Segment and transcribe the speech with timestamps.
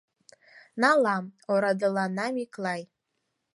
[0.81, 2.81] Налам!— орадылана Миклай.